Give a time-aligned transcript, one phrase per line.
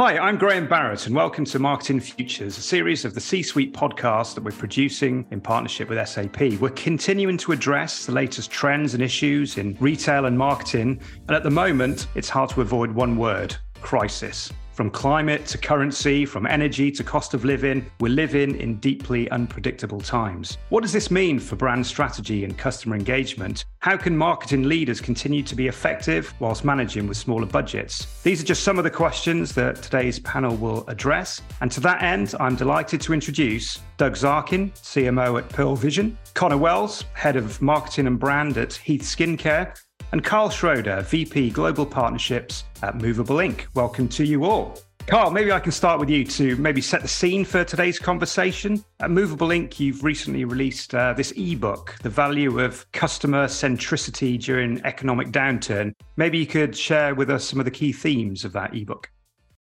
[0.00, 3.74] Hi, I'm Graham Barrett, and welcome to Marketing Futures, a series of the C Suite
[3.74, 6.58] podcast that we're producing in partnership with SAP.
[6.58, 11.42] We're continuing to address the latest trends and issues in retail and marketing, and at
[11.42, 14.50] the moment, it's hard to avoid one word crisis.
[14.80, 20.00] From climate to currency, from energy to cost of living, we're living in deeply unpredictable
[20.00, 20.56] times.
[20.70, 23.66] What does this mean for brand strategy and customer engagement?
[23.80, 28.22] How can marketing leaders continue to be effective whilst managing with smaller budgets?
[28.22, 31.42] These are just some of the questions that today's panel will address.
[31.60, 36.56] And to that end, I'm delighted to introduce Doug Zarkin, CMO at Pearle Vision, Connor
[36.56, 39.78] Wells, Head of Marketing and Brand at Heath Skincare,
[40.12, 43.68] and Kyle Schroeder, VP Global Partnerships at Movable Ink.
[43.74, 44.78] Welcome to you all.
[45.06, 48.84] Kyle, maybe I can start with you to maybe set the scene for today's conversation.
[49.00, 54.80] At Movable Ink, you've recently released uh, this ebook, The Value of Customer Centricity During
[54.84, 55.94] Economic Downturn.
[56.16, 59.10] Maybe you could share with us some of the key themes of that ebook.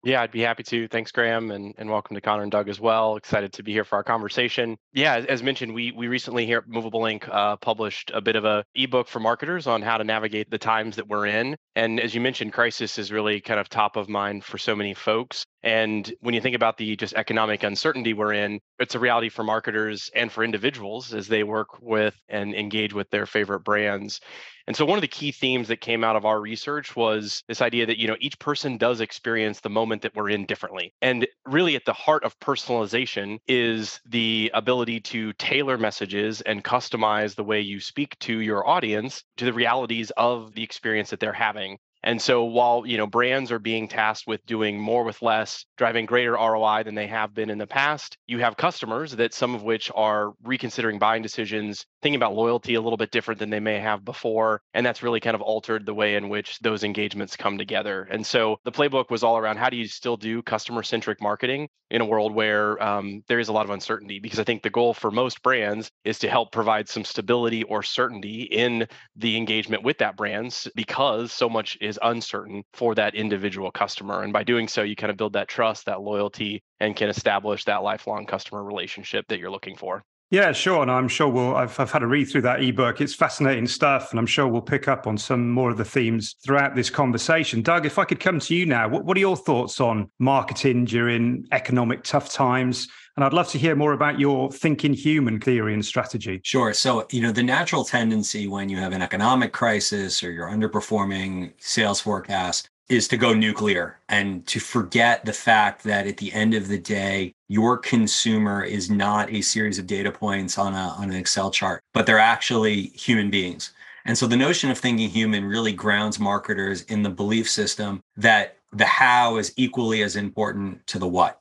[0.05, 0.87] Yeah, I'd be happy to.
[0.87, 3.17] Thanks, Graham, and, and welcome to Connor and Doug as well.
[3.17, 4.77] Excited to be here for our conversation.
[4.93, 8.37] Yeah, as, as mentioned, we we recently here at Movable Ink uh, published a bit
[8.37, 11.57] of a ebook for marketers on how to navigate the times that we're in.
[11.75, 14.93] And as you mentioned, crisis is really kind of top of mind for so many
[14.93, 15.47] folks.
[15.63, 19.43] And when you think about the just economic uncertainty we're in, it's a reality for
[19.43, 24.21] marketers and for individuals as they work with and engage with their favorite brands.
[24.67, 27.61] And so one of the key themes that came out of our research was this
[27.61, 30.95] idea that, you know, each person does experience the moment that we're in differently.
[31.03, 37.35] And really at the heart of personalization is the ability to tailor messages and customize
[37.35, 41.33] the way you speak to your audience to the realities of the experience that they're
[41.33, 41.79] having.
[42.05, 46.05] And so while, you know, brands are being tasked with doing more with less, driving
[46.05, 49.63] greater ROI than they have been in the past, you have customers that some of
[49.63, 53.81] which are reconsidering buying decisions, thinking about loyalty a little bit different than they may
[53.81, 57.57] have before, and that's really kind of altered the way in which those engagements come
[57.57, 58.07] together.
[58.11, 62.03] And so the playbook was all around how do you still do customer-centric marketing in
[62.03, 64.93] a world where um, there is a lot of uncertainty because I think the goal
[64.93, 68.87] for most brands is to help provide some stability or certainty in
[69.17, 74.23] the engagement with that brands because so much is uncertain for that individual customer.
[74.23, 77.65] And by doing so, you kind of build that trust, that loyalty, and can establish
[77.65, 80.05] that lifelong customer relationship that you're looking for.
[80.31, 80.83] Yeah, sure.
[80.83, 83.01] And I'm sure we'll, I've, I've had a read through that ebook.
[83.01, 84.11] It's fascinating stuff.
[84.11, 87.63] And I'm sure we'll pick up on some more of the themes throughout this conversation.
[87.63, 90.87] Doug, if I could come to you now, what, what are your thoughts on marketing
[90.87, 92.89] during economic tough times?
[93.17, 96.41] And I'd love to hear more about your thinking human theory and strategy.
[96.43, 96.73] Sure.
[96.73, 101.53] So, you know, the natural tendency when you have an economic crisis or you're underperforming
[101.59, 106.55] sales forecast is to go nuclear and to forget the fact that at the end
[106.55, 111.11] of the day, your consumer is not a series of data points on, a, on
[111.11, 113.73] an Excel chart, but they're actually human beings.
[114.05, 118.59] And so the notion of thinking human really grounds marketers in the belief system that
[118.73, 121.41] the how is equally as important to the what.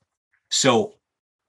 [0.49, 0.93] So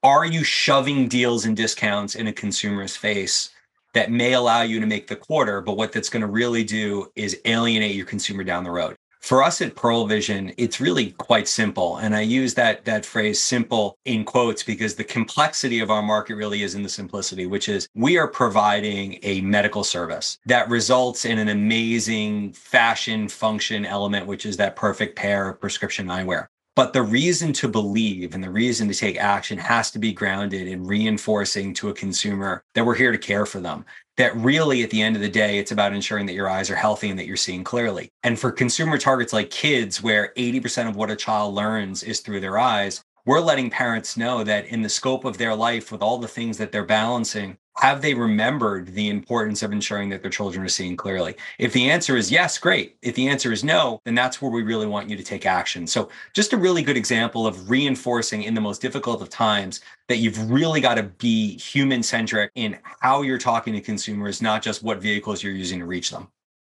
[0.03, 3.51] are you shoving deals and discounts in a consumer's face
[3.93, 7.11] that may allow you to make the quarter, but what that's going to really do
[7.15, 8.97] is alienate your consumer down the road?
[9.25, 11.97] For us at Pearle Vision, it's really quite simple.
[11.97, 16.35] And I use that, that phrase simple in quotes because the complexity of our market
[16.35, 21.25] really is in the simplicity, which is we are providing a medical service that results
[21.25, 26.45] in an amazing fashion function element, which is that perfect pair of prescription eyewear.
[26.75, 30.67] But the reason to believe and the reason to take action has to be grounded
[30.67, 33.85] in reinforcing to a consumer that we're here to care for them.
[34.17, 36.75] That really, at the end of the day, it's about ensuring that your eyes are
[36.75, 38.11] healthy and that you're seeing clearly.
[38.23, 42.41] And for consumer targets like kids, where 80% of what a child learns is through
[42.41, 46.17] their eyes, we're letting parents know that in the scope of their life, with all
[46.17, 50.63] the things that they're balancing, have they remembered the importance of ensuring that their children
[50.65, 51.35] are seeing clearly?
[51.59, 52.95] If the answer is yes, great.
[53.01, 55.85] If the answer is no, then that's where we really want you to take action.
[55.85, 60.17] So, just a really good example of reinforcing in the most difficult of times that
[60.17, 64.83] you've really got to be human centric in how you're talking to consumers, not just
[64.83, 66.27] what vehicles you're using to reach them.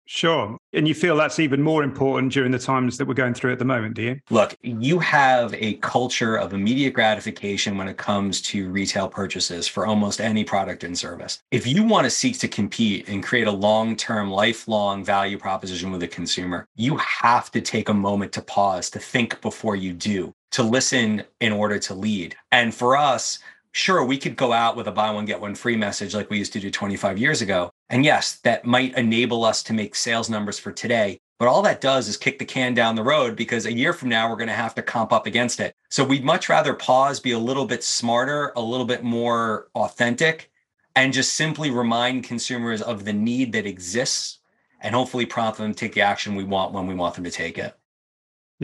[0.06, 0.58] Sure.
[0.72, 3.58] And you feel that's even more important during the times that we're going through at
[3.58, 4.20] the moment, do you?
[4.30, 9.86] Look, you have a culture of immediate gratification when it comes to retail purchases for
[9.86, 11.42] almost any product and service.
[11.50, 15.90] If you want to seek to compete and create a long term, lifelong value proposition
[15.90, 19.92] with a consumer, you have to take a moment to pause, to think before you
[19.92, 22.36] do, to listen in order to lead.
[22.52, 23.38] And for us,
[23.72, 26.38] sure, we could go out with a buy one, get one free message like we
[26.38, 27.70] used to do 25 years ago.
[27.94, 31.20] And yes, that might enable us to make sales numbers for today.
[31.38, 34.08] But all that does is kick the can down the road because a year from
[34.08, 35.76] now, we're going to have to comp up against it.
[35.90, 40.50] So we'd much rather pause, be a little bit smarter, a little bit more authentic,
[40.96, 44.40] and just simply remind consumers of the need that exists
[44.80, 47.30] and hopefully prompt them to take the action we want when we want them to
[47.30, 47.78] take it.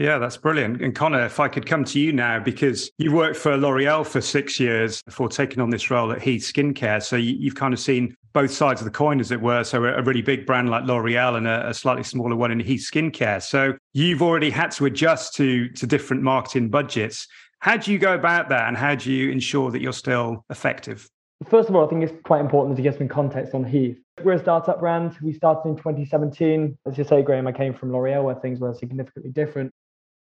[0.01, 0.81] Yeah, that's brilliant.
[0.81, 4.19] And Connor, if I could come to you now, because you worked for L'Oreal for
[4.19, 7.03] six years before taking on this role at Heath Skincare.
[7.03, 9.63] So you, have kind of seen both sides of the coin, as it were.
[9.63, 12.89] So a really big brand like L'Oreal and a, a slightly smaller one in Heath
[12.91, 13.43] Skincare.
[13.43, 17.27] So you've already had to adjust to, to different marketing budgets.
[17.59, 21.07] How do you go about that and how do you ensure that you're still effective?
[21.47, 23.99] First of all, I think it's quite important to get some context on Heath.
[24.23, 25.15] We're a startup brand.
[25.21, 26.75] We started in 2017.
[26.87, 29.71] As you say, Graham, I came from L'Oreal where things were significantly different.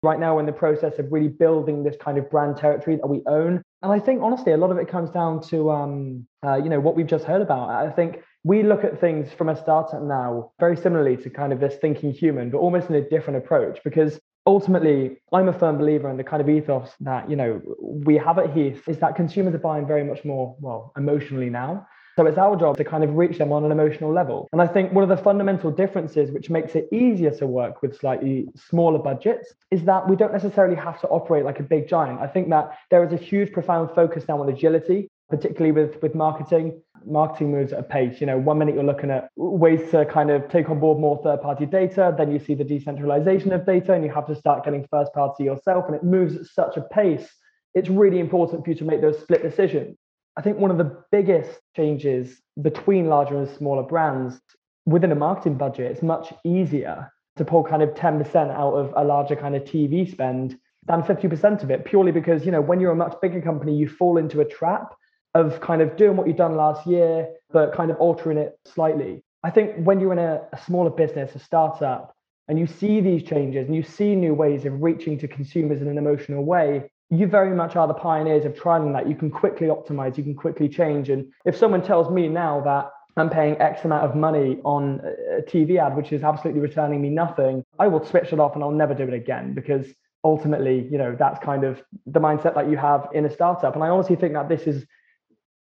[0.07, 3.09] Right now, we're in the process of really building this kind of brand territory that
[3.09, 3.61] we own.
[3.83, 6.79] And I think, honestly, a lot of it comes down to, um, uh, you know,
[6.79, 7.71] what we've just heard about.
[7.71, 11.59] I think we look at things from a startup now very similarly to kind of
[11.59, 16.09] this thinking human, but almost in a different approach because ultimately i'm a firm believer
[16.09, 19.53] in the kind of ethos that you know we have at heath is that consumers
[19.53, 21.85] are buying very much more well emotionally now
[22.17, 24.49] so it's our job to kind of reach them on an emotional level.
[24.53, 27.99] And I think one of the fundamental differences, which makes it easier to work with
[27.99, 32.21] slightly smaller budgets, is that we don't necessarily have to operate like a big giant.
[32.21, 36.15] I think that there is a huge, profound focus now on agility, particularly with, with
[36.15, 36.81] marketing.
[37.05, 38.19] Marketing moves at a pace.
[38.19, 41.21] You know, one minute you're looking at ways to kind of take on board more
[41.23, 44.65] third party data, then you see the decentralization of data, and you have to start
[44.65, 45.85] getting first party yourself.
[45.87, 47.29] And it moves at such a pace.
[47.75, 49.99] It's really important for you to make those split decisions.
[50.37, 54.41] I think one of the biggest changes between larger and smaller brands
[54.85, 59.05] within a marketing budget, it's much easier to pull kind of 10% out of a
[59.05, 62.93] larger kind of TV spend than 50% of it, purely because, you know, when you're
[62.93, 64.95] a much bigger company, you fall into a trap
[65.35, 69.23] of kind of doing what you've done last year, but kind of altering it slightly.
[69.43, 72.15] I think when you're in a, a smaller business, a startup,
[72.49, 75.89] and you see these changes and you see new ways of reaching to consumers in
[75.89, 79.09] an emotional way, you very much are the pioneers of trying that.
[79.09, 81.09] You can quickly optimize, you can quickly change.
[81.09, 85.01] And if someone tells me now that I'm paying X amount of money on
[85.39, 88.63] a TV ad, which is absolutely returning me nothing, I will switch it off and
[88.63, 89.87] I'll never do it again because
[90.25, 93.75] ultimately, you know, that's kind of the mindset that you have in a startup.
[93.75, 94.85] And I honestly think that this is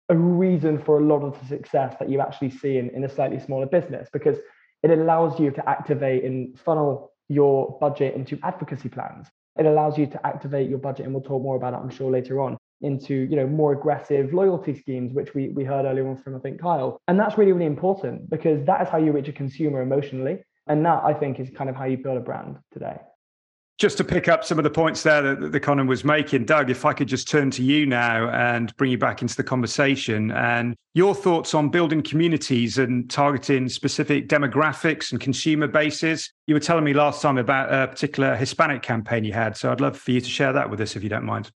[0.08, 3.08] a reason for a lot of the success that you actually see in, in a
[3.08, 4.38] slightly smaller business because
[4.82, 9.26] it allows you to activate and funnel your budget into advocacy plans
[9.56, 12.10] it allows you to activate your budget, and we'll talk more about it, I'm sure,
[12.10, 16.16] later on, into you know more aggressive loyalty schemes, which we, we heard earlier on
[16.16, 17.00] from I think Kyle.
[17.08, 20.38] And that's really, really important because that is how you reach a consumer emotionally.
[20.69, 22.99] And that I think is kind of how you build a brand today
[23.82, 26.44] just to pick up some of the points there that, that the Connor was making,
[26.44, 29.43] Doug, if I could just turn to you now and bring you back into the
[29.43, 36.32] conversation and your thoughts on building communities and targeting specific demographics and consumer bases.
[36.46, 39.56] You were telling me last time about a particular Hispanic campaign you had.
[39.56, 41.50] So I'd love for you to share that with us if you don't mind.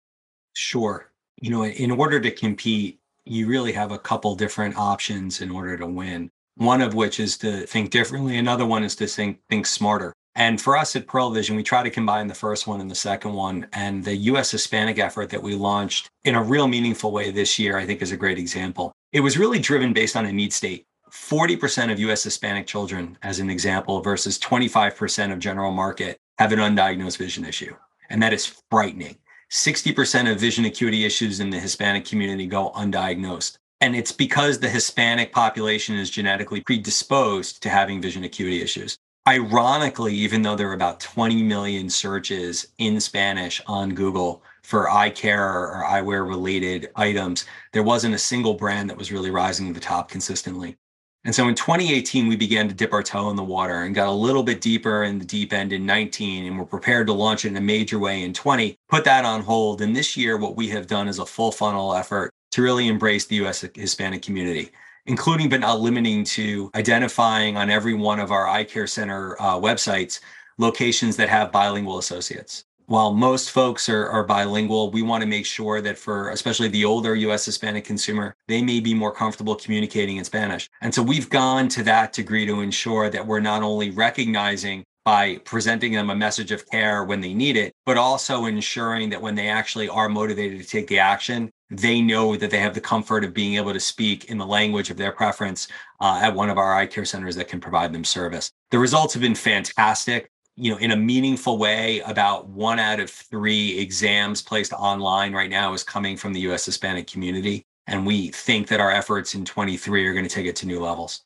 [0.53, 1.11] Sure.
[1.39, 5.77] You know, in order to compete, you really have a couple different options in order
[5.77, 6.31] to win.
[6.55, 8.39] One of which is to think differently.
[8.39, 10.15] Another one is to think think smarter.
[10.35, 12.95] And for us at Pearle Vision, we try to combine the first one and the
[12.95, 13.67] second one.
[13.71, 17.77] And the US Hispanic effort that we launched in a real meaningful way this year,
[17.77, 18.91] I think is a great example.
[19.13, 20.85] It was really driven based on a need state.
[21.09, 26.59] 40% of US Hispanic children, as an example, versus 25% of general market have an
[26.59, 27.73] undiagnosed vision issue.
[28.09, 29.17] And that is frightening.
[29.51, 33.57] 60% of vision acuity issues in the Hispanic community go undiagnosed.
[33.79, 38.97] And it's because the Hispanic population is genetically predisposed to having vision acuity issues.
[39.27, 45.09] Ironically, even though there are about 20 million searches in Spanish on Google for eye
[45.09, 49.73] care or eyewear related items, there wasn't a single brand that was really rising to
[49.73, 50.77] the top consistently.
[51.23, 54.09] And so in 2018, we began to dip our toe in the water and got
[54.09, 57.45] a little bit deeper in the deep end in 19, and we're prepared to launch
[57.45, 59.81] it in a major way in 20, put that on hold.
[59.81, 63.25] And this year, what we have done is a full funnel effort to really embrace
[63.25, 64.69] the US Hispanic community
[65.05, 69.55] including but not limiting to identifying on every one of our eye care center uh,
[69.59, 70.19] websites
[70.57, 72.65] locations that have bilingual associates.
[72.87, 76.85] While most folks are, are bilingual, we want to make sure that for especially the
[76.85, 80.69] older US Hispanic consumer, they may be more comfortable communicating in Spanish.
[80.81, 85.37] And so we've gone to that degree to ensure that we're not only recognizing by
[85.45, 89.35] presenting them a message of care when they need it, but also ensuring that when
[89.35, 93.23] they actually are motivated to take the action, they know that they have the comfort
[93.23, 95.67] of being able to speak in the language of their preference
[95.99, 98.51] uh, at one of our eye care centers that can provide them service.
[98.71, 100.29] The results have been fantastic.
[100.57, 105.49] You know, in a meaningful way, about one out of three exams placed online right
[105.49, 107.65] now is coming from the US Hispanic community.
[107.87, 110.79] And we think that our efforts in 23 are going to take it to new
[110.79, 111.23] levels.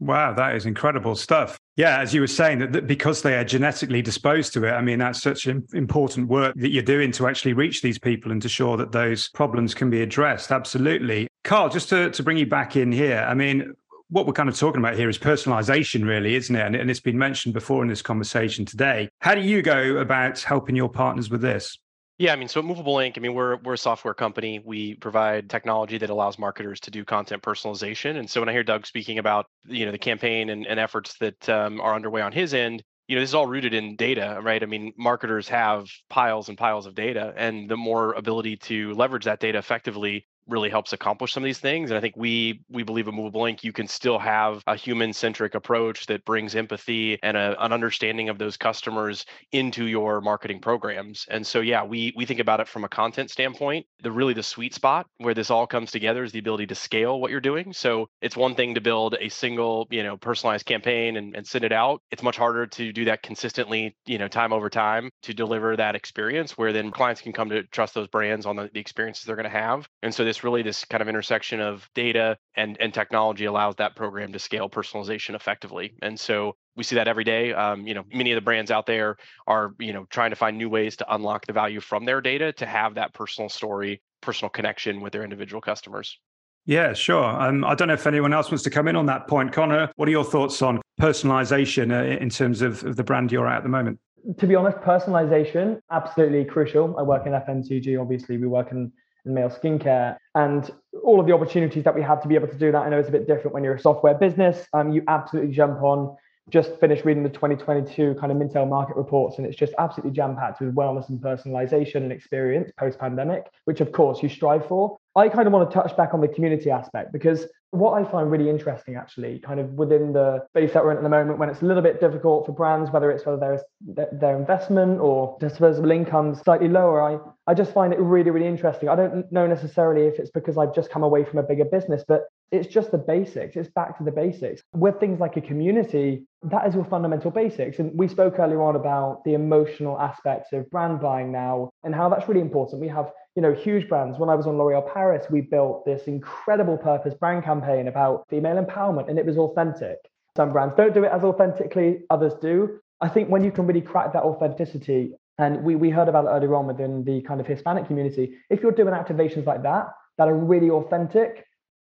[0.00, 1.58] Wow, that is incredible stuff.
[1.76, 4.80] Yeah, as you were saying, that, that, because they are genetically disposed to it, I
[4.80, 8.48] mean, that's such important work that you're doing to actually reach these people and to
[8.48, 10.52] show that those problems can be addressed.
[10.52, 11.26] Absolutely.
[11.42, 13.74] Kyle, just to, to bring you back in here, I mean,
[14.08, 16.64] what we're kind of talking about here is personalization, really, isn't it?
[16.64, 19.08] And, and it's been mentioned before in this conversation today.
[19.18, 21.76] How do you go about helping your partners with this?
[22.16, 24.60] Yeah, I mean, so at Movable Ink, I mean, we're we're a software company.
[24.64, 28.16] We provide technology that allows marketers to do content personalization.
[28.18, 31.16] And so when I hear Doug speaking about you know the campaign and, and efforts
[31.18, 34.38] that um, are underway on his end, you know, this is all rooted in data,
[34.42, 34.62] right?
[34.62, 39.24] I mean, marketers have piles and piles of data, and the more ability to leverage
[39.24, 41.90] that data effectively really helps accomplish some of these things.
[41.90, 45.12] And I think we we believe at Movable Ink you can still have a human
[45.12, 50.60] centric approach that brings empathy and a, an understanding of those customers into your marketing
[50.60, 51.26] programs.
[51.30, 53.86] And so yeah, we we think about it from a content standpoint.
[54.02, 57.20] The really the sweet spot where this all comes together is the ability to scale
[57.20, 57.72] what you're doing.
[57.72, 61.64] So it's one thing to build a single you know personalized campaign and, and send
[61.64, 62.02] it out.
[62.10, 65.94] It's much harder to do that consistently, you know, time over time to deliver that
[65.94, 69.36] experience where then clients can come to trust those brands on the, the experiences they're
[69.36, 69.88] going to have.
[70.02, 73.76] And so this this really this kind of intersection of data and and technology allows
[73.76, 77.94] that program to scale personalization effectively and so we see that every day um, you
[77.94, 80.96] know many of the brands out there are you know trying to find new ways
[80.96, 85.12] to unlock the value from their data to have that personal story personal connection with
[85.12, 86.18] their individual customers
[86.66, 87.22] yeah, sure.
[87.22, 89.52] Um, I don't know if anyone else wants to come in on that point.
[89.52, 93.46] Connor, what are your thoughts on personalization uh, in terms of, of the brand you're
[93.46, 93.98] at at the moment?
[94.38, 96.96] To be honest, personalization absolutely crucial.
[96.98, 98.00] I work in FMCG.
[98.00, 98.92] Obviously, we work in and
[99.24, 100.70] male skincare and
[101.02, 102.82] all of the opportunities that we have to be able to do that.
[102.82, 104.66] I know it's a bit different when you're a software business.
[104.72, 106.16] Um, you absolutely jump on.
[106.50, 110.36] Just finished reading the 2022 kind of Mintel market reports, and it's just absolutely jam
[110.36, 114.98] packed with wellness and personalization and experience post pandemic, which of course you strive for.
[115.16, 118.30] I kind of want to touch back on the community aspect because what I find
[118.30, 121.48] really interesting, actually, kind of within the space that we're in at the moment, when
[121.48, 125.90] it's a little bit difficult for brands, whether it's whether there's their investment or disposable
[125.90, 127.18] income slightly lower, I
[127.50, 128.88] I just find it really really interesting.
[128.88, 132.04] I don't know necessarily if it's because I've just come away from a bigger business,
[132.06, 133.56] but it's just the basics.
[133.56, 134.62] It's back to the basics.
[134.72, 137.78] With things like a community, that is your fundamental basics.
[137.78, 142.08] And we spoke earlier on about the emotional aspects of brand buying now and how
[142.08, 142.80] that's really important.
[142.80, 144.18] We have you know, huge brands.
[144.18, 148.62] When I was on L'Oreal Paris, we built this incredible purpose brand campaign about female
[148.62, 149.96] empowerment, and it was authentic.
[150.36, 152.78] Some brands don't do it as authentically, others do.
[153.00, 156.28] I think when you can really crack that authenticity, and we, we heard about it
[156.28, 159.86] earlier on within the kind of Hispanic community, if you're doing activations like that,
[160.16, 161.44] that are really authentic,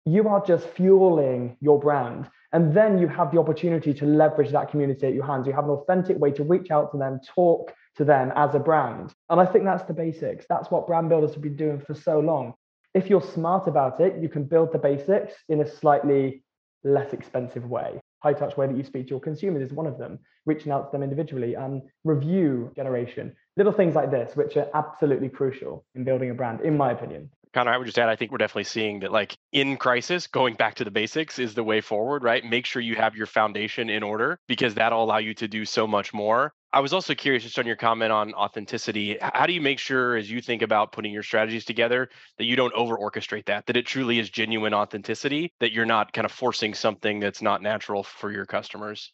[0.05, 2.29] you are just fueling your brand.
[2.53, 5.47] And then you have the opportunity to leverage that community at your hands.
[5.47, 8.59] You have an authentic way to reach out to them, talk, to them as a
[8.59, 9.15] brand.
[9.31, 10.45] And I think that's the basics.
[10.49, 12.55] That's what brand builders have been doing for so long.
[12.95, 16.43] If you're smart about it, you can build the basics in a slightly
[16.85, 18.01] less expensive way.
[18.23, 20.87] High touch way that you speak to your consumers is one of them, reaching out
[20.87, 26.05] to them individually and review generation, little things like this, which are absolutely crucial in
[26.05, 27.31] building a brand, in my opinion.
[27.53, 30.55] Connor, I would just add, I think we're definitely seeing that, like in crisis, going
[30.55, 32.45] back to the basics is the way forward, right?
[32.45, 35.87] Make sure you have your foundation in order because that'll allow you to do so
[35.87, 36.55] much more.
[36.73, 39.19] I was also curious just on your comment on authenticity.
[39.21, 42.57] How do you make sure, as you think about putting your strategies together, that you
[42.57, 46.33] don't over orchestrate that, that it truly is genuine authenticity, that you're not kind of
[46.33, 49.13] forcing something that's not natural for your customers?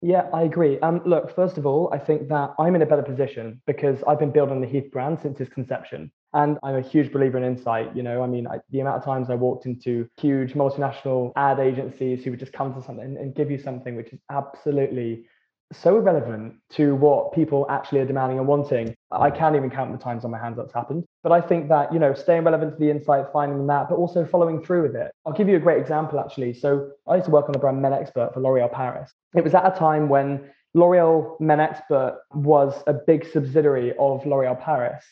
[0.00, 0.78] Yeah, I agree.
[0.80, 4.18] Um, look, first of all, I think that I'm in a better position because I've
[4.18, 6.10] been building the Heath brand since its conception.
[6.34, 7.94] And I'm a huge believer in insight.
[7.96, 11.60] You know, I mean, I, the amount of times I walked into huge multinational ad
[11.60, 15.26] agencies who would just come to something and, and give you something which is absolutely
[15.72, 18.94] so irrelevant to what people actually are demanding and wanting.
[19.10, 21.04] I can't even count the times on my hands that's happened.
[21.22, 24.26] But I think that, you know, staying relevant to the insight, finding that, but also
[24.26, 25.12] following through with it.
[25.24, 26.54] I'll give you a great example, actually.
[26.54, 29.12] So I used to work on the brand Men Expert for L'Oreal Paris.
[29.34, 34.60] It was at a time when L'Oreal Men Expert was a big subsidiary of L'Oreal
[34.60, 35.04] Paris.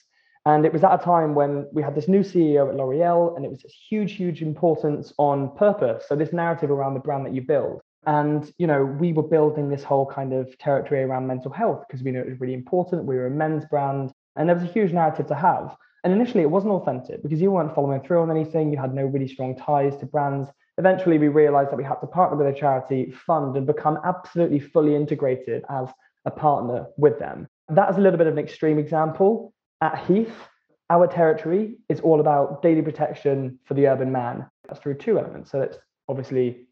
[0.44, 3.44] And it was at a time when we had this new CEO at L'Oreal, and
[3.44, 6.04] it was this huge, huge importance on purpose.
[6.08, 7.80] So, this narrative around the brand that you build.
[8.06, 12.02] And, you know, we were building this whole kind of territory around mental health because
[12.02, 13.04] we knew it was really important.
[13.04, 15.76] We were a men's brand, and there was a huge narrative to have.
[16.02, 18.72] And initially, it wasn't authentic because you weren't following through on anything.
[18.72, 20.48] You had no really strong ties to brands.
[20.78, 24.58] Eventually, we realized that we had to partner with a charity, fund, and become absolutely
[24.58, 25.88] fully integrated as
[26.24, 27.46] a partner with them.
[27.68, 29.52] That is a little bit of an extreme example,
[29.82, 30.32] at Heath,
[30.88, 34.46] our territory is all about daily protection for the urban man.
[34.68, 35.50] That's through two elements.
[35.50, 35.76] So it's
[36.08, 36.68] obviously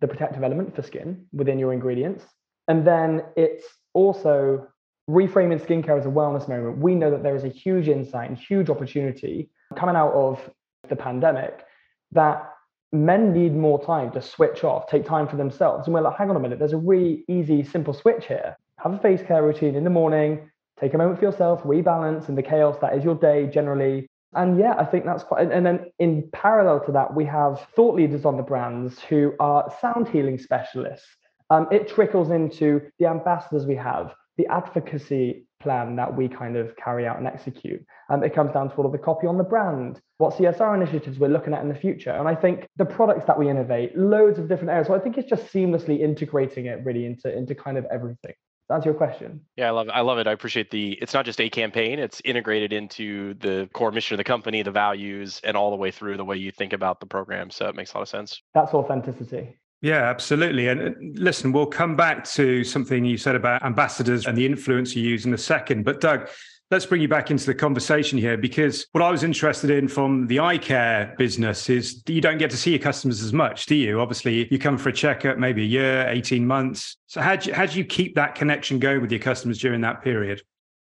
[0.00, 2.24] the protective element for skin within your ingredients.
[2.66, 4.66] And then it's also
[5.08, 6.78] reframing skincare as a wellness moment.
[6.78, 10.40] We know that there is a huge insight and huge opportunity coming out of
[10.88, 11.64] the pandemic
[12.12, 12.50] that
[12.92, 15.86] men need more time to switch off, take time for themselves.
[15.86, 18.56] And we're like, hang on a minute, there's a really easy, simple switch here.
[18.78, 20.50] Have a face care routine in the morning,
[20.84, 24.06] take a moment for yourself, rebalance in the chaos that is your day generally.
[24.34, 25.50] And yeah, I think that's quite.
[25.50, 29.72] And then in parallel to that, we have thought leaders on the brands who are
[29.80, 31.06] sound healing specialists.
[31.50, 36.76] Um, it trickles into the ambassadors we have, the advocacy plan that we kind of
[36.76, 37.84] carry out and execute.
[38.10, 41.18] Um, it comes down to all of the copy on the brand, what CSR initiatives
[41.18, 42.10] we're looking at in the future.
[42.10, 44.88] And I think the products that we innovate, loads of different areas.
[44.88, 48.34] So I think it's just seamlessly integrating it really into, into kind of everything.
[48.68, 49.42] That's your question.
[49.56, 49.90] Yeah, I love it.
[49.90, 50.26] I love it.
[50.26, 54.18] I appreciate the it's not just a campaign, it's integrated into the core mission of
[54.18, 57.06] the company, the values, and all the way through the way you think about the
[57.06, 57.50] program.
[57.50, 58.40] So it makes a lot of sense.
[58.54, 59.58] That's authenticity.
[59.82, 60.68] Yeah, absolutely.
[60.68, 60.90] And uh,
[61.20, 65.26] listen, we'll come back to something you said about ambassadors and the influence you use
[65.26, 65.84] in a second.
[65.84, 66.30] But Doug,
[66.70, 70.26] let's bring you back into the conversation here because what I was interested in from
[70.26, 73.74] the eye care business is you don't get to see your customers as much, do
[73.74, 74.00] you?
[74.00, 76.96] Obviously, you come for a checkup maybe a year, 18 months.
[77.06, 79.80] So how do you, how do you keep that connection going with your customers during
[79.82, 80.42] that period?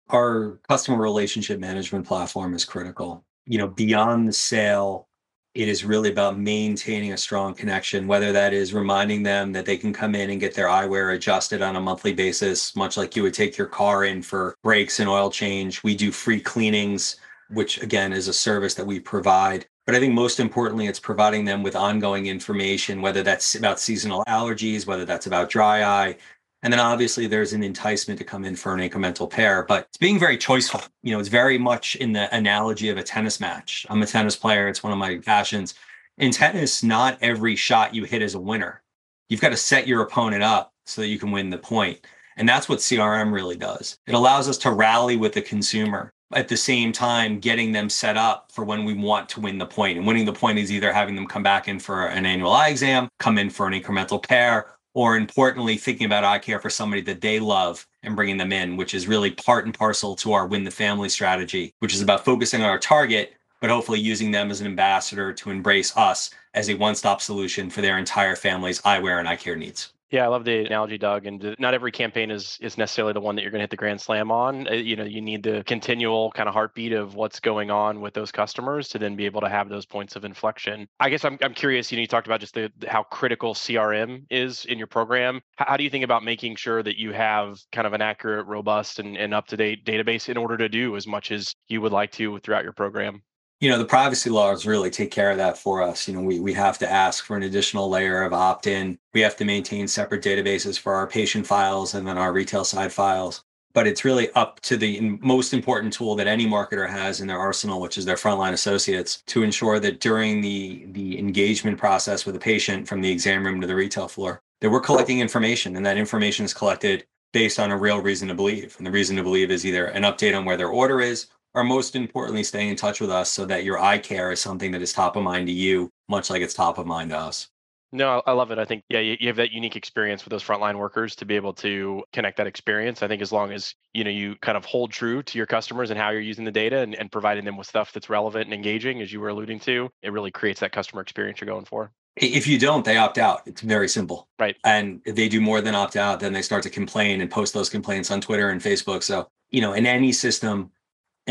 [0.09, 3.25] Our customer relationship management platform is critical.
[3.45, 5.07] You know, beyond the sale,
[5.53, 9.75] it is really about maintaining a strong connection, whether that is reminding them that they
[9.75, 13.23] can come in and get their eyewear adjusted on a monthly basis, much like you
[13.23, 15.83] would take your car in for brakes and oil change.
[15.83, 17.17] We do free cleanings,
[17.49, 19.65] which again is a service that we provide.
[19.85, 24.23] But I think most importantly, it's providing them with ongoing information, whether that's about seasonal
[24.29, 26.15] allergies, whether that's about dry eye,
[26.63, 29.97] and then obviously there's an enticement to come in for an incremental pair, but it's
[29.97, 30.87] being very choiceful.
[31.01, 33.85] You know, it's very much in the analogy of a tennis match.
[33.89, 35.73] I'm a tennis player, it's one of my passions.
[36.17, 38.83] In tennis, not every shot you hit is a winner.
[39.29, 42.05] You've got to set your opponent up so that you can win the point.
[42.37, 43.97] And that's what CRM really does.
[44.07, 48.17] It allows us to rally with the consumer at the same time getting them set
[48.17, 49.97] up for when we want to win the point.
[49.97, 52.69] And winning the point is either having them come back in for an annual eye
[52.69, 57.01] exam, come in for an incremental pair, or importantly, thinking about eye care for somebody
[57.01, 60.47] that they love and bringing them in, which is really part and parcel to our
[60.47, 64.51] win the family strategy, which is about focusing on our target, but hopefully using them
[64.51, 68.81] as an ambassador to embrace us as a one stop solution for their entire family's
[68.81, 69.93] eyewear and eye care needs.
[70.11, 71.25] Yeah, I love the analogy, Doug.
[71.25, 73.77] And not every campaign is is necessarily the one that you're going to hit the
[73.77, 74.67] grand slam on.
[74.67, 78.13] Uh, you know, you need the continual kind of heartbeat of what's going on with
[78.13, 80.85] those customers to then be able to have those points of inflection.
[80.99, 81.91] I guess I'm I'm curious.
[81.91, 85.39] You know, you talked about just the how critical CRM is in your program.
[85.55, 88.47] How, how do you think about making sure that you have kind of an accurate,
[88.47, 91.79] robust, and, and up to date database in order to do as much as you
[91.79, 93.23] would like to throughout your program?
[93.61, 96.07] You know the privacy laws really take care of that for us.
[96.07, 98.97] You know we, we have to ask for an additional layer of opt-in.
[99.13, 102.91] We have to maintain separate databases for our patient files and then our retail side
[102.91, 103.43] files.
[103.73, 107.39] But it's really up to the most important tool that any marketer has in their
[107.39, 112.35] arsenal which is their frontline associates to ensure that during the the engagement process with
[112.35, 115.85] a patient from the exam room to the retail floor that we're collecting information and
[115.85, 118.75] that information is collected based on a real reason to believe.
[118.77, 121.63] And the reason to believe is either an update on where their order is or
[121.63, 124.81] most importantly, stay in touch with us so that your eye care is something that
[124.81, 127.49] is top of mind to you, much like it's top of mind to us.
[127.93, 128.57] No, I love it.
[128.57, 131.51] I think, yeah, you, have that unique experience with those frontline workers to be able
[131.55, 133.03] to connect that experience.
[133.03, 135.89] I think as long as, you know, you kind of hold true to your customers
[135.89, 138.53] and how you're using the data and, and providing them with stuff that's relevant and
[138.53, 141.91] engaging, as you were alluding to, it really creates that customer experience you're going for.
[142.15, 143.41] If you don't, they opt out.
[143.45, 144.29] It's very simple.
[144.39, 144.55] Right.
[144.63, 147.53] And if they do more than opt out, then they start to complain and post
[147.53, 149.03] those complaints on Twitter and Facebook.
[149.03, 150.71] So, you know, in any system,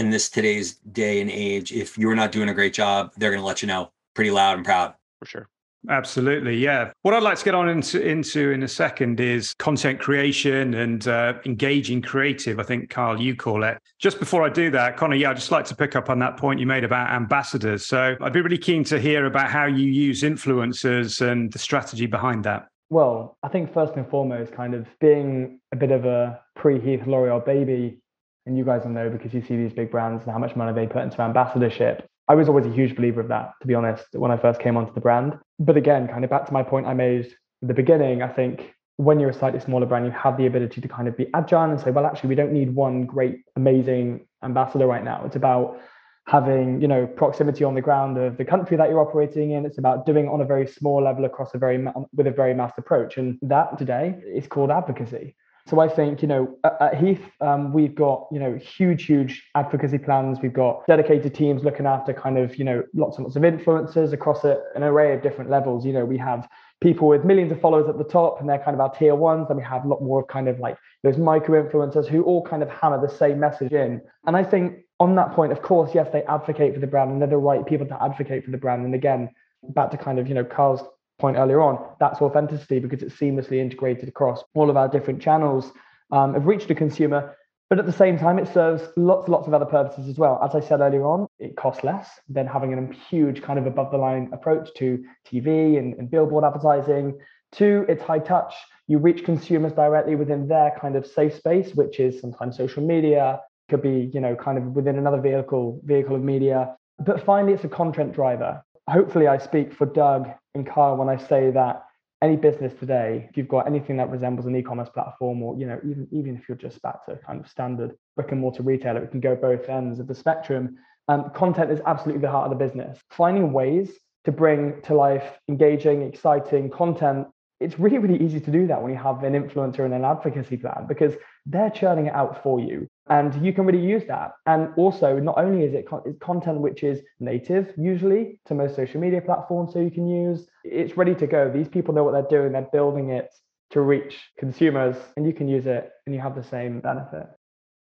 [0.01, 3.43] in this today's day and age, if you're not doing a great job, they're going
[3.43, 4.95] to let you know pretty loud and proud.
[5.21, 5.49] For sure.
[5.89, 6.93] Absolutely, yeah.
[7.03, 11.07] What I'd like to get on into, into in a second is content creation and
[11.09, 12.59] uh, engaging creative.
[12.59, 13.79] I think, Kyle, you call it.
[13.99, 16.37] Just before I do that, Connor, yeah, I'd just like to pick up on that
[16.37, 17.87] point you made about ambassadors.
[17.87, 22.07] So I'd be really keen to hear about how you use influencers and the strategy
[22.07, 22.69] behind that.
[22.91, 27.07] Well, I think first and foremost, kind of being a bit of a pre Heath
[27.07, 28.00] L'Oreal baby
[28.46, 30.72] and you guys will know because you see these big brands and how much money
[30.72, 32.07] they put into ambassadorship.
[32.29, 34.76] I was always a huge believer of that, to be honest, when I first came
[34.76, 35.38] onto the brand.
[35.59, 38.72] But again, kind of back to my point I made at the beginning, I think
[38.96, 41.70] when you're a slightly smaller brand, you have the ability to kind of be agile
[41.70, 45.24] and say, well, actually, we don't need one great, amazing ambassador right now.
[45.24, 45.81] It's about
[46.26, 49.66] having, you know, proximity on the ground of the country that you're operating in.
[49.66, 52.55] It's about doing it on a very small level across a very with a very
[52.55, 55.35] mass approach, and that today is called advocacy.
[55.71, 59.49] So I think, you know, at, at Heath, um, we've got, you know, huge, huge
[59.55, 60.39] advocacy plans.
[60.43, 64.13] We've got dedicated teams looking after kind of, you know, lots and lots of influencers
[64.13, 65.87] across a, an array of different levels.
[65.87, 66.49] You know, we have
[66.81, 69.47] people with millions of followers at the top and they're kind of our tier ones.
[69.47, 72.45] Then we have a lot more of kind of like those micro influencers who all
[72.45, 74.01] kind of hammer the same message in.
[74.27, 77.23] And I think on that point, of course, yes, they advocate for the brand and
[77.23, 78.85] they're the right people to advocate for the brand.
[78.85, 79.31] And again,
[79.69, 80.83] back to kind of, you know, Kyle's
[81.21, 85.73] point earlier on, that's authenticity because it's seamlessly integrated across all of our different channels
[86.11, 87.37] um, of reach to consumer.
[87.69, 90.41] But at the same time, it serves lots lots of other purposes as well.
[90.43, 93.93] As I said earlier on, it costs less than having a huge kind of above
[93.93, 97.17] the line approach to TV and, and billboard advertising.
[97.53, 98.55] Two, it's high touch.
[98.89, 103.41] You reach consumers directly within their kind of safe space, which is sometimes social media,
[103.69, 106.75] could be, you know, kind of within another vehicle, vehicle of media.
[106.99, 108.65] But finally, it's a content driver.
[108.88, 111.85] Hopefully, I speak for Doug and Kyle when I say that
[112.23, 115.79] any business today, if you've got anything that resembles an e-commerce platform, or you know,
[115.85, 119.11] even even if you're just back to kind of standard brick and mortar retailer, it
[119.11, 120.77] can go both ends of the spectrum.
[121.09, 122.99] Um, content is absolutely the heart of the business.
[123.11, 123.90] Finding ways
[124.25, 127.27] to bring to life engaging, exciting content
[127.61, 130.57] it's really, really easy to do that when you have an influencer and an advocacy
[130.57, 131.14] plan because
[131.46, 134.33] they're churning it out for you and you can really use that.
[134.46, 139.00] And also, not only is it it's content which is native usually to most social
[139.00, 141.50] media platforms, so you can use it's ready to go.
[141.50, 143.29] These people know what they're doing, they're building it
[143.70, 147.26] to reach consumers, and you can use it and you have the same benefit.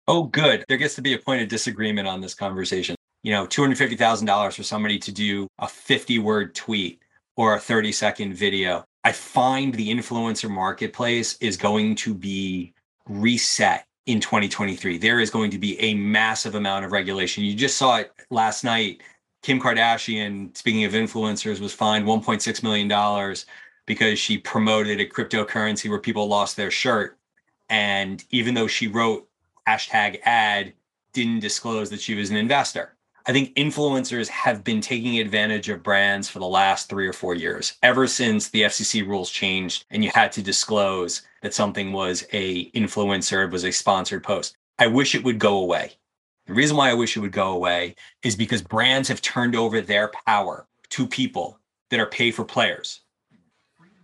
[0.08, 0.64] Oh, good.
[0.68, 2.96] There gets to be a point of disagreement on this conversation.
[3.22, 7.02] You know, $250,000 for somebody to do a 50 word tweet
[7.36, 12.74] or a 30 second video I find the influencer marketplace is going to be
[13.08, 14.98] reset in 2023.
[14.98, 17.44] There is going to be a massive amount of regulation.
[17.44, 19.02] You just saw it last night.
[19.42, 23.36] Kim Kardashian, speaking of influencers, was fined $1.6 million
[23.86, 27.18] because she promoted a cryptocurrency where people lost their shirt.
[27.68, 29.28] And even though she wrote
[29.66, 30.72] hashtag ad,
[31.12, 32.94] didn't disclose that she was an investor.
[33.26, 37.35] I think influencers have been taking advantage of brands for the last three or four
[37.35, 42.26] years, ever since the FCC rules changed and you had to disclose that something was
[42.33, 44.56] a influencer, it was a sponsored post.
[44.78, 45.92] I wish it would go away.
[46.46, 49.80] The reason why I wish it would go away is because brands have turned over
[49.80, 51.59] their power to people
[51.90, 53.00] that are pay for players.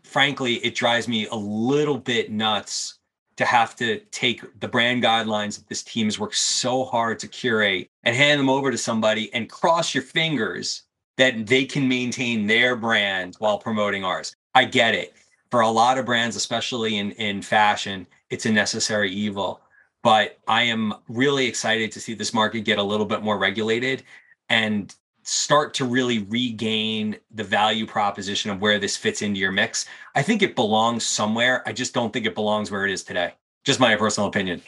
[0.04, 2.95] Frankly, it drives me a little bit nuts
[3.36, 7.28] to have to take the brand guidelines that this team has worked so hard to
[7.28, 10.82] curate and hand them over to somebody and cross your fingers
[11.16, 14.34] that they can maintain their brand while promoting ours.
[14.54, 15.14] I get it.
[15.50, 19.60] For a lot of brands, especially in, in fashion, it's a necessary evil.
[20.02, 24.02] But I am really excited to see this market get a little bit more regulated
[24.48, 24.94] and
[25.26, 29.86] start to really regain the value proposition of where this fits into your mix.
[30.14, 31.62] I think it belongs somewhere.
[31.66, 33.34] I just don't think it belongs where it is today.
[33.64, 34.62] Just my personal opinion.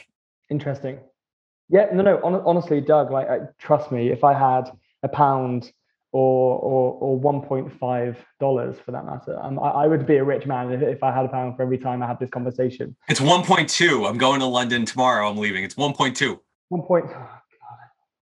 [0.49, 0.99] Interesting.
[1.69, 2.19] Yeah, no, no.
[2.23, 4.69] On, honestly, Doug, like, I, trust me, if I had
[5.01, 5.71] a pound
[6.11, 10.17] or or or one point five dollars for that matter, um, I, I, would be
[10.17, 12.31] a rich man if, if I had a pound for every time I had this
[12.31, 12.95] conversation.
[13.07, 14.07] It's one point two.
[14.07, 15.29] I'm going to London tomorrow.
[15.29, 15.63] I'm leaving.
[15.63, 16.41] It's one point two.
[16.69, 17.05] One point.
[17.15, 17.29] Oh,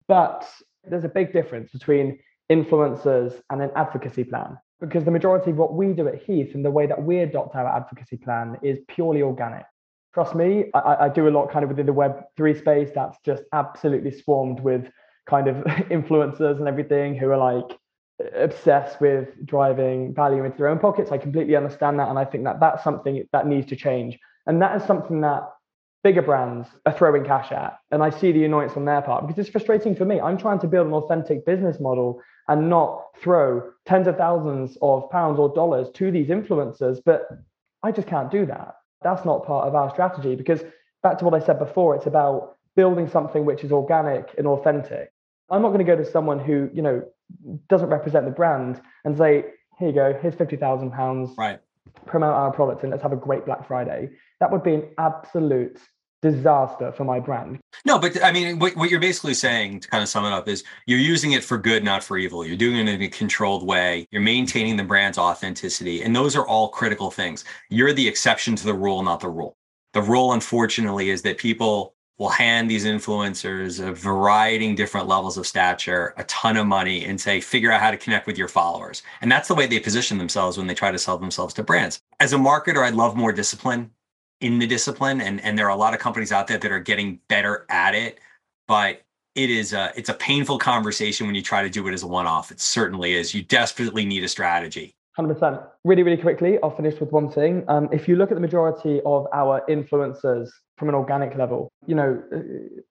[0.07, 0.49] but
[0.88, 2.18] there's a big difference between
[2.51, 6.64] influencers and an advocacy plan because the majority of what we do at Heath and
[6.64, 9.64] the way that we adopt our advocacy plan is purely organic.
[10.12, 13.42] Trust me, I, I do a lot kind of within the Web3 space that's just
[13.53, 14.90] absolutely swarmed with
[15.27, 15.57] kind of
[15.90, 17.79] influencers and everything who are like
[18.37, 21.11] obsessed with driving value into their own pockets.
[21.11, 22.09] I completely understand that.
[22.09, 24.18] And I think that that's something that needs to change.
[24.47, 25.42] And that is something that
[26.05, 27.79] bigger brands are throwing cash at.
[27.90, 30.21] And I see the annoyance on their part because it's frustrating for me.
[30.21, 35.11] I'm trying to build an authentic business model and not throw tens of thousands of
[35.11, 37.01] pounds or dollars to these influencers.
[37.05, 37.27] But
[37.83, 38.77] I just can't do that.
[39.03, 40.62] That's not part of our strategy because
[41.03, 45.11] back to what I said before, it's about building something which is organic and authentic.
[45.51, 47.03] I'm not going to go to someone who, you know,
[47.69, 49.45] doesn't represent the brand and say,
[49.79, 51.31] here you go, here's fifty thousand pounds.
[51.38, 51.61] Right.
[52.07, 54.11] Promote our product and let's have a great Black Friday.
[54.40, 55.79] That would be an absolute
[56.25, 57.61] disaster for my brand.
[57.85, 60.49] No, but I mean, what, what, you're basically saying to kind of sum it up
[60.49, 62.47] is you're using it for good, not for evil.
[62.47, 64.07] You're doing it in a controlled way.
[64.11, 66.03] You're maintaining the brand's authenticity.
[66.03, 67.45] And those are all critical things.
[67.69, 69.55] You're the exception to the rule, not the rule.
[69.93, 76.15] The rule, unfortunately, is that people will hand these influencers of different levels of stature,
[76.17, 79.03] a ton of money, and say, figure out how to connect with your followers.
[79.21, 82.01] And that's the way they position themselves when they try to sell themselves to brands.
[82.21, 83.91] As a marketer, I'd love more discipline
[84.40, 86.81] in the discipline and and there are a lot of companies out there that are
[86.81, 88.18] getting better at it
[88.66, 89.03] but
[89.35, 92.07] it is a it's a painful conversation when you try to do it as a
[92.07, 92.51] one-off.
[92.51, 93.35] It certainly is.
[93.35, 94.94] You desperately need a strategy.
[95.18, 97.64] 100% really really quickly i'll finish with one thing.
[97.68, 101.94] Um, if you look at the majority of our influencers from an organic level you
[101.94, 102.38] know uh,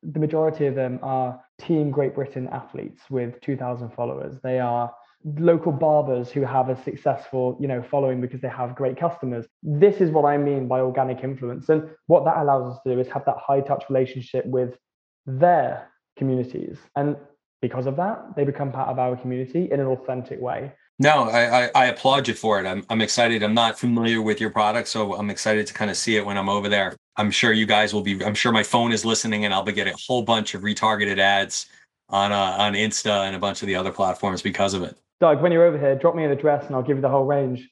[0.04, 4.40] the majority of them are team great britain athletes with 2000 followers.
[4.42, 4.94] They are
[5.26, 10.02] local barbers who have a successful you know following because they have great customers this
[10.02, 13.08] is what i mean by organic influence and what that allows us to do is
[13.08, 14.78] have that high touch relationship with
[15.26, 17.16] their communities and
[17.62, 21.64] because of that they become part of our community in an authentic way No, I,
[21.64, 22.68] I, I, applaud you for it.
[22.68, 23.42] I'm, I'm excited.
[23.42, 26.38] I'm not familiar with your product, so I'm excited to kind of see it when
[26.38, 26.96] I'm over there.
[27.18, 28.24] I'm sure you guys will be.
[28.24, 31.18] I'm sure my phone is listening, and I'll be getting a whole bunch of retargeted
[31.18, 31.66] ads
[32.10, 34.96] on uh, on Insta and a bunch of the other platforms because of it.
[35.20, 37.26] Doug, when you're over here, drop me an address, and I'll give you the whole
[37.26, 37.70] range.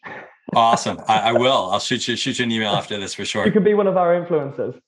[0.56, 1.00] awesome.
[1.08, 1.70] I, I, will.
[1.72, 3.46] I'll shoot you shoot you an email after this for sure.
[3.46, 4.80] You could be one of our influencers.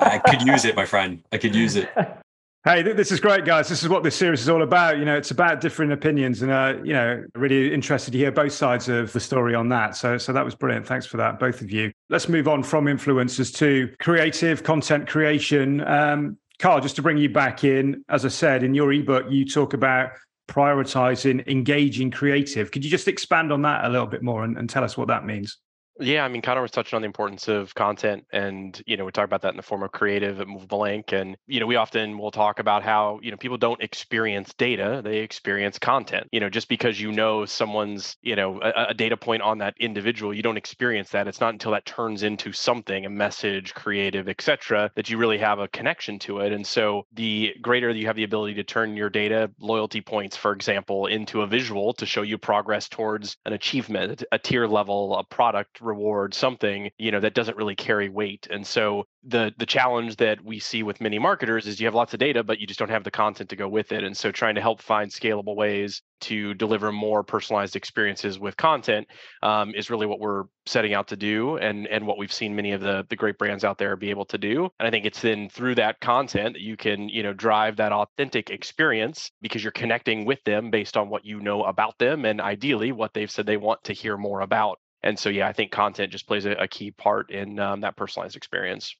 [0.00, 1.22] I could use it, my friend.
[1.32, 1.88] I could use it.
[2.64, 3.68] Hey, this is great, guys.
[3.68, 4.96] This is what this series is all about.
[4.96, 8.52] You know, it's about different opinions, and uh, you know, really interested to hear both
[8.52, 9.96] sides of the story on that.
[9.96, 10.86] So, so that was brilliant.
[10.86, 11.90] Thanks for that, both of you.
[12.08, 15.80] Let's move on from influencers to creative content creation.
[15.80, 19.44] Um, Kyle, just to bring you back in, as I said in your ebook, you
[19.44, 20.12] talk about
[20.52, 22.70] prioritizing engaging creative.
[22.70, 25.08] Could you just expand on that a little bit more and, and tell us what
[25.08, 25.56] that means?
[26.00, 29.12] Yeah, I mean, Connor was touching on the importance of content, and you know, we
[29.12, 31.76] talk about that in the form of creative at Movable Ink, and you know, we
[31.76, 36.28] often will talk about how you know people don't experience data; they experience content.
[36.32, 39.74] You know, just because you know someone's you know a, a data point on that
[39.78, 41.28] individual, you don't experience that.
[41.28, 45.58] It's not until that turns into something, a message, creative, etc., that you really have
[45.58, 46.52] a connection to it.
[46.52, 50.52] And so, the greater you have the ability to turn your data, loyalty points, for
[50.52, 55.24] example, into a visual to show you progress towards an achievement, a tier level, a
[55.24, 58.46] product reward something you know that doesn't really carry weight.
[58.50, 62.12] And so the the challenge that we see with many marketers is you have lots
[62.12, 64.04] of data but you just don't have the content to go with it.
[64.04, 69.08] And so trying to help find scalable ways to deliver more personalized experiences with content
[69.42, 72.72] um, is really what we're setting out to do and and what we've seen many
[72.72, 74.68] of the the great brands out there be able to do.
[74.78, 77.92] And i think it's then through that content that you can you know drive that
[77.92, 82.40] authentic experience because you're connecting with them based on what you know about them and
[82.40, 85.70] ideally what they've said they want to hear more about and so yeah i think
[85.70, 88.94] content just plays a, a key part in um, that personalized experience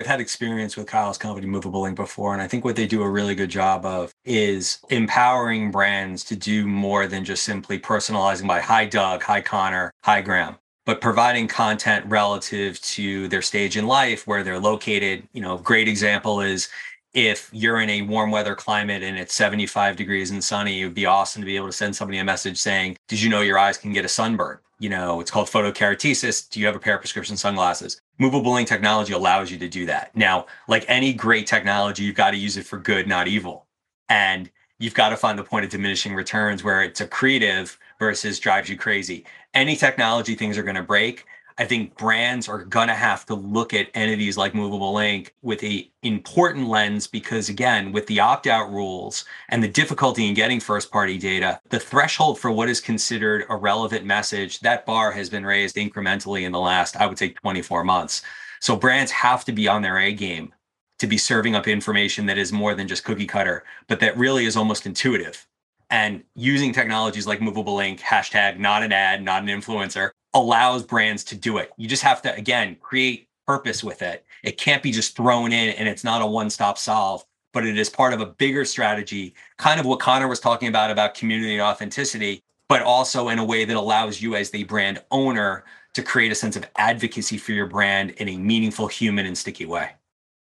[0.00, 3.02] I've had experience with Kyle's company, Movable Ink, before, and I think what they do
[3.02, 8.48] a really good job of is empowering brands to do more than just simply personalizing
[8.48, 13.86] by hi Doug, hi Connor, hi Graham, but providing content relative to their stage in
[13.86, 15.28] life, where they're located.
[15.32, 16.68] You know, great example is
[17.14, 20.94] if you're in a warm weather climate and it's 75 degrees and sunny, it would
[20.94, 23.58] be awesome to be able to send somebody a message saying, Did you know your
[23.58, 24.58] eyes can get a sunburn?
[24.78, 26.48] You know, it's called photokeratosis.
[26.50, 28.00] Do you have a pair of prescription sunglasses?
[28.18, 30.14] Movable ink technology allows you to do that.
[30.16, 33.66] Now, like any great technology, you've got to use it for good, not evil.
[34.08, 38.68] And you've got to find the point of diminishing returns where it's accretive versus drives
[38.68, 39.24] you crazy.
[39.54, 41.24] Any technology things are going to break.
[41.56, 45.62] I think brands are going to have to look at entities like Movable Ink with
[45.62, 51.16] a important lens because again, with the opt-out rules and the difficulty in getting first-party
[51.16, 55.76] data, the threshold for what is considered a relevant message, that bar has been raised
[55.76, 58.22] incrementally in the last, I would say 24 months.
[58.60, 60.52] So brands have to be on their A game
[60.98, 64.44] to be serving up information that is more than just cookie cutter, but that really
[64.44, 65.46] is almost intuitive.
[65.90, 71.24] And using technologies like Movable Ink, hashtag not an ad, not an influencer, allows brands
[71.24, 71.72] to do it.
[71.76, 74.24] You just have to, again, create purpose with it.
[74.42, 77.78] It can't be just thrown in and it's not a one stop solve, but it
[77.78, 81.52] is part of a bigger strategy, kind of what Connor was talking about, about community
[81.52, 86.02] and authenticity, but also in a way that allows you as the brand owner to
[86.02, 89.90] create a sense of advocacy for your brand in a meaningful, human, and sticky way.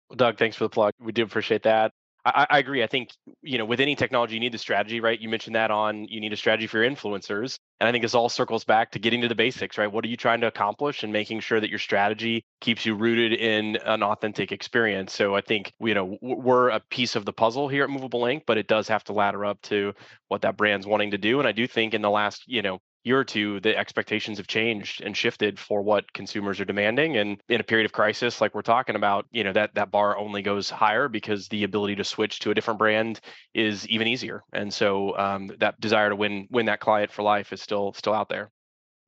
[0.08, 0.92] Well, Doug, thanks for the plug.
[0.98, 1.92] We do appreciate that.
[2.24, 2.82] I, I, agree.
[2.82, 3.10] I think
[3.42, 5.20] you know with any technology, you need the strategy, right?
[5.20, 8.14] You mentioned that on you need a strategy for your influencers, and I think this
[8.14, 9.90] all circles back to getting to the basics, right?
[9.90, 13.32] What are you trying to accomplish, and making sure that your strategy keeps you rooted
[13.32, 15.12] in an authentic experience.
[15.12, 18.44] So I think you know we're a piece of the puzzle here at Movable Ink,
[18.46, 19.92] but it does have to ladder up to
[20.28, 21.40] what that brand's wanting to do.
[21.40, 24.46] And I do think in the last you know year or two, the expectations have
[24.46, 27.16] changed and shifted for what consumers are demanding.
[27.16, 30.16] And in a period of crisis, like we're talking about, you know, that that bar
[30.16, 33.20] only goes higher because the ability to switch to a different brand
[33.54, 34.42] is even easier.
[34.52, 38.14] And so um, that desire to win win that client for life is still still
[38.14, 38.50] out there.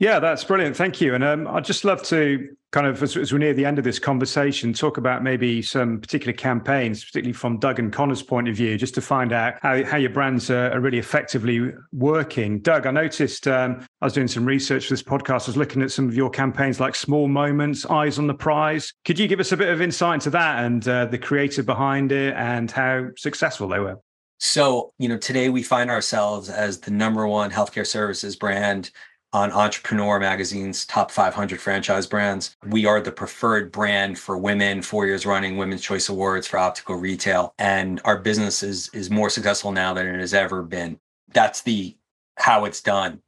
[0.00, 0.76] Yeah, that's brilliant.
[0.76, 1.14] Thank you.
[1.14, 3.85] And um, I'd just love to kind of, as, as, we're near the end of
[3.85, 8.57] this conversation, talk about maybe some particular campaigns, particularly from Doug and Connor's point of
[8.57, 12.59] view, just to find out how, how your brands are, are really effectively working.
[12.59, 15.42] Doug, I noticed um, I was doing some research for this podcast.
[15.42, 18.92] I was looking at some of your campaigns like Small Moments, Eyes on the Prize.
[19.04, 22.11] Could you give us a bit of insight into that and uh, the creative behind
[22.11, 24.00] it and how successful they were?
[24.38, 28.90] So, you know, today we find ourselves as the number one healthcare services brand
[29.35, 32.57] on Entrepreneur Magazine's top 500 franchise brands.
[32.64, 36.94] We are the preferred brand for women, four years running Women's Choice Awards for optical
[36.94, 37.53] retail.
[37.59, 41.01] And our business is, is more successful now than it has ever been.
[41.33, 41.97] That's the
[42.37, 43.20] how it's done.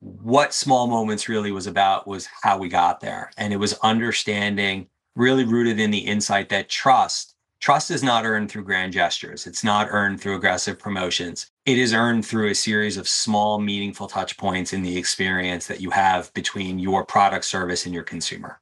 [0.00, 3.30] What small moments really was about was how we got there.
[3.36, 7.33] And it was understanding, really rooted in the insight that trust
[7.64, 9.46] Trust is not earned through grand gestures.
[9.46, 11.50] It's not earned through aggressive promotions.
[11.64, 15.80] It is earned through a series of small, meaningful touch points in the experience that
[15.80, 18.60] you have between your product service and your consumer.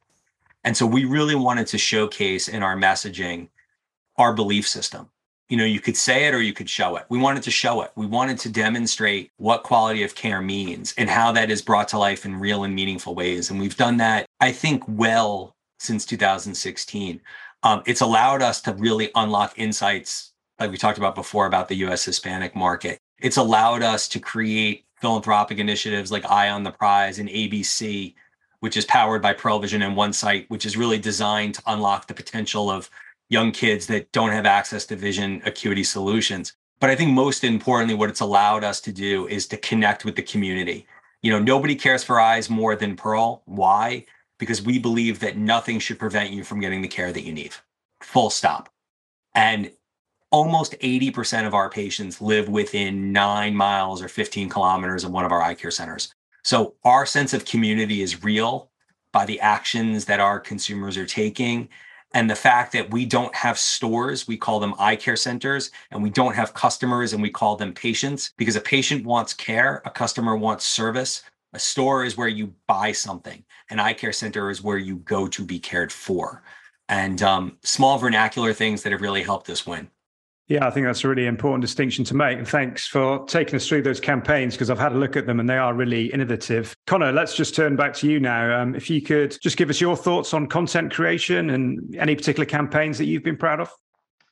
[0.63, 3.49] And so we really wanted to showcase in our messaging
[4.15, 5.09] our belief system.
[5.49, 7.03] You know, you could say it or you could show it.
[7.09, 7.91] We wanted to show it.
[7.97, 11.97] We wanted to demonstrate what quality of care means and how that is brought to
[11.97, 13.49] life in real and meaningful ways.
[13.49, 17.19] And we've done that, I think, well since 2016
[17.63, 21.75] um, it's allowed us to really unlock insights like we talked about before about the
[21.87, 22.99] US Hispanic market.
[23.19, 28.13] It's allowed us to create philanthropic initiatives like Eye on the Prize and ABC,
[28.59, 32.13] which is powered by Pearle Vision and OneSight, which is really designed to unlock the
[32.13, 32.89] potential of
[33.29, 36.53] young kids that don't have access to vision acuity solutions.
[36.79, 40.15] But I think most importantly, what it's allowed us to do is to connect with
[40.15, 40.85] the community.
[41.21, 43.41] You know, nobody cares for eyes more than Pearle.
[43.45, 44.05] Why?
[44.43, 47.53] Because we believe that nothing should prevent you from getting the care that you need.
[48.01, 48.67] Full stop.
[49.33, 49.71] And
[50.31, 55.31] almost 80% of our patients live within nine miles or 15 kilometers of one of
[55.31, 56.13] our eye care centers.
[56.43, 58.69] So our sense of community is real
[59.13, 61.69] by the actions that our consumers are taking.
[62.13, 66.03] And the fact that we don't have stores, we call them eye care centers, and
[66.03, 69.89] we don't have customers and we call them patients because a patient wants care, a
[69.89, 73.41] customer wants service, a store is where you buy something.
[73.69, 76.43] An eye care center is where you go to be cared for.
[76.89, 79.89] And um, small vernacular things that have really helped us win.
[80.47, 82.37] Yeah, I think that's a really important distinction to make.
[82.37, 85.39] And thanks for taking us through those campaigns because I've had a look at them
[85.39, 86.75] and they are really innovative.
[86.85, 88.61] Connor, let's just turn back to you now.
[88.61, 92.45] Um, if you could just give us your thoughts on content creation and any particular
[92.45, 93.71] campaigns that you've been proud of.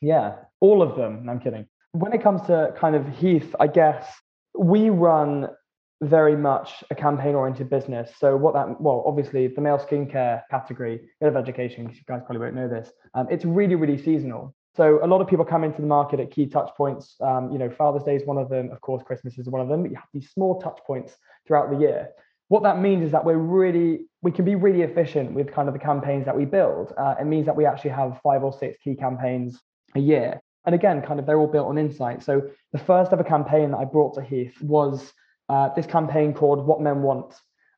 [0.02, 1.30] Yeah, all of them.
[1.30, 1.66] I'm kidding.
[1.94, 4.06] When it comes to kind of Heath, I guess
[4.58, 5.48] we run
[6.02, 8.12] very much a campaign oriented business.
[8.20, 12.40] So what that well, obviously the male skincare category, bit of education, you guys probably
[12.40, 12.92] won't know this.
[13.14, 14.56] Um, it's really, really seasonal.
[14.76, 17.16] So a lot of people come into the market at key touch points.
[17.22, 18.72] Um, you know, Father's Day is one of them.
[18.72, 19.84] Of course, Christmas is one of them.
[19.84, 22.10] But you have these small touch points throughout the year.
[22.48, 25.74] What that means is that we're really we can be really efficient with kind of
[25.74, 26.94] the campaigns that we build.
[26.98, 29.60] Uh, it means that we actually have five or six key campaigns
[29.96, 30.42] a year.
[30.66, 32.24] And again, kind of they're all built on insight.
[32.24, 35.12] So the first ever campaign that I brought to Heath was
[35.52, 37.34] uh, this campaign called What Men Want.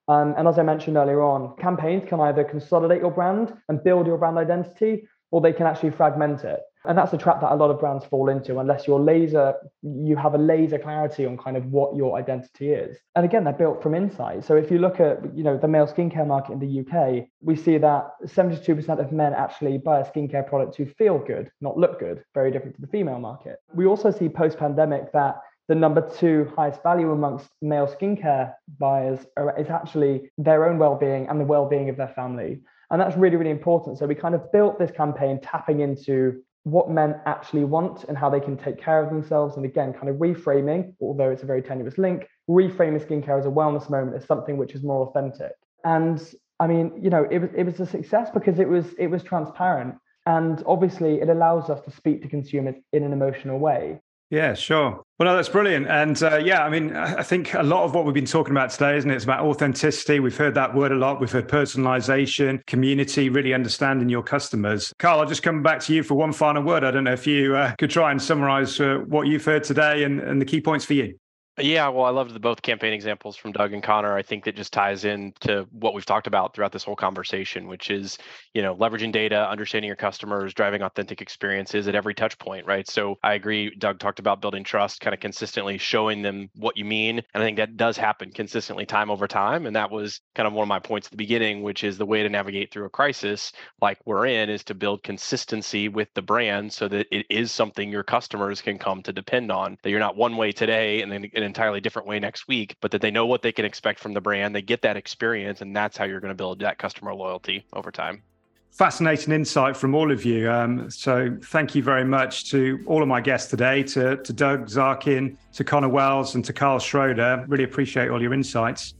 [0.07, 4.05] Um, and as I mentioned earlier on, campaigns can either consolidate your brand and build
[4.05, 6.59] your brand identity, or they can actually fragment it.
[6.85, 10.15] And that's a trap that a lot of brands fall into unless you're laser, you
[10.17, 12.97] have a laser clarity on kind of what your identity is.
[13.15, 14.43] And again, they're built from insight.
[14.43, 17.55] So if you look at, you know, the male skincare market in the UK, we
[17.55, 21.99] see that 72% of men actually buy a skincare product to feel good, not look
[21.99, 23.59] good, very different to the female market.
[23.73, 29.19] We also see post-pandemic that the number two highest value amongst male skincare buyers
[29.57, 32.61] is actually their own well-being and the well-being of their family.
[32.91, 33.97] And that's really really important.
[33.97, 38.29] So we kind of built this campaign tapping into what men actually want and how
[38.29, 39.55] they can take care of themselves.
[39.55, 43.49] And again kind of reframing although it's a very tenuous link reframing skincare as a
[43.49, 45.53] wellness moment as something which is more authentic.
[45.83, 46.21] And
[46.59, 49.23] i mean you know it was it was a success because it was it was
[49.23, 49.95] transparent.
[50.25, 55.03] And obviously it allows us to speak to consumers in an emotional way yeah, sure.
[55.19, 55.87] Well, no, that's brilliant.
[55.87, 58.71] And uh, yeah, I mean, I think a lot of what we've been talking about
[58.71, 59.15] today, isn't it?
[59.15, 60.19] It's about authenticity.
[60.19, 61.21] We've heard that word a lot.
[61.21, 64.91] We've heard personalization, community, really understanding your customers.
[64.97, 66.83] Kyle, I'll just come back to you for one final word.
[66.83, 70.03] I don't know if you uh, could try and summarize uh, what you've heard today
[70.03, 71.17] and, and the key points for you.
[71.59, 74.15] Yeah, well, I loved the both campaign examples from Doug and Connor.
[74.17, 77.67] I think that just ties in to what we've talked about throughout this whole conversation,
[77.67, 78.17] which is,
[78.55, 82.89] you know, leveraging data, understanding your customers, driving authentic experiences at every touch point, right?
[82.89, 83.69] So I agree.
[83.75, 87.21] Doug talked about building trust, kind of consistently showing them what you mean.
[87.35, 89.67] And I think that does happen consistently time over time.
[89.67, 92.05] And that was kind of one of my points at the beginning, which is the
[92.07, 96.21] way to navigate through a crisis like we're in is to build consistency with the
[96.23, 99.99] brand so that it is something your customers can come to depend on, that you're
[99.99, 103.11] not one way today and then an entirely different way next week, but that they
[103.11, 104.55] know what they can expect from the brand.
[104.55, 107.91] They get that experience, and that's how you're going to build that customer loyalty over
[107.91, 108.23] time.
[108.71, 110.49] Fascinating insight from all of you.
[110.49, 114.65] Um, so, thank you very much to all of my guests today, to, to Doug
[114.65, 117.45] Zarkin, to Connor Wells, and to Kyle Schroeder.
[117.47, 118.95] Really appreciate all your insights.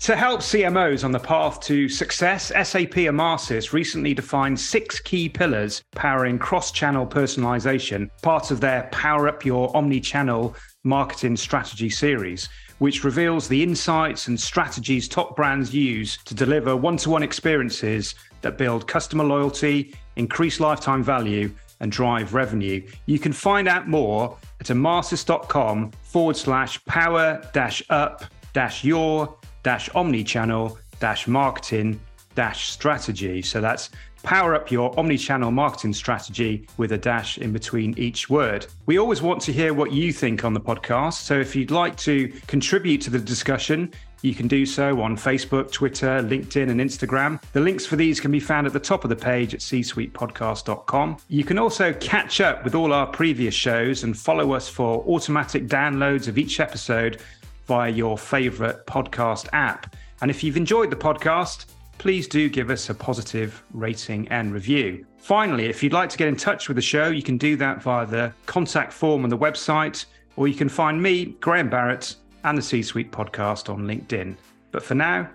[0.00, 5.82] To help CMOs on the path to success, SAP Emarsys recently defined six key pillars
[5.92, 10.54] powering cross channel personalization, part of their Power Up Your Omni Channel
[10.86, 16.96] Marketing Strategy series, which reveals the insights and strategies top brands use to deliver one
[16.98, 22.82] to one experiences that build customer loyalty, increase lifetime value, and drive revenue.
[23.06, 29.90] You can find out more at emarsys.com forward slash power dash up dash your dash
[29.90, 32.00] omnichannel dash marketing
[32.36, 33.42] dash strategy.
[33.42, 33.90] So that's
[34.22, 38.66] power up your omni-channel marketing strategy with a dash in between each word.
[38.86, 41.14] We always want to hear what you think on the podcast.
[41.14, 45.70] So if you'd like to contribute to the discussion, you can do so on Facebook,
[45.70, 47.40] Twitter, LinkedIn, and Instagram.
[47.52, 51.18] The links for these can be found at the top of the page at csuitepodcast.com.
[51.28, 55.68] You can also catch up with all our previous shows and follow us for automatic
[55.68, 57.20] downloads of each episode
[57.66, 59.94] via your favorite podcast app.
[60.20, 61.66] And if you've enjoyed the podcast,
[61.98, 65.04] please do give us a positive rating and review.
[65.18, 67.82] Finally, if you'd like to get in touch with the show, you can do that
[67.82, 72.56] via the contact form on the website, or you can find me, Graham Barrett, and
[72.56, 74.36] the C Suite podcast on LinkedIn.
[74.70, 75.28] But for now,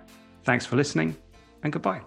[0.44, 1.16] thanks for listening
[1.64, 2.02] and goodbye.